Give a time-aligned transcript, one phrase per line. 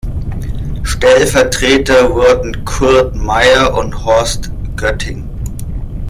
[0.81, 5.29] Stellvertreter wurden Kurt Meyer und Horst Götting.